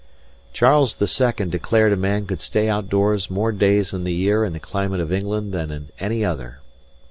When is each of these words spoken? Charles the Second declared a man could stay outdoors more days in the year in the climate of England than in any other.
Charles 0.51 0.95
the 0.95 1.05
Second 1.05 1.51
declared 1.51 1.93
a 1.93 1.95
man 1.95 2.25
could 2.25 2.41
stay 2.41 2.67
outdoors 2.67 3.29
more 3.29 3.51
days 3.51 3.93
in 3.93 4.03
the 4.03 4.15
year 4.15 4.43
in 4.43 4.53
the 4.53 4.59
climate 4.59 4.99
of 4.99 5.13
England 5.13 5.53
than 5.53 5.69
in 5.69 5.89
any 5.99 6.25
other. 6.25 6.59